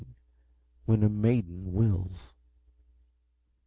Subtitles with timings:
[0.85, 2.35] When a Maiden Wills.